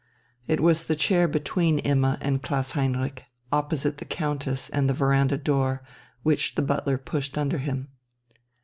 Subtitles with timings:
[0.47, 5.37] It was the chair between Imma and Klaus Heinrich, opposite the Countess and the veranda
[5.37, 5.83] door,
[6.23, 7.89] which the butler pushed under him.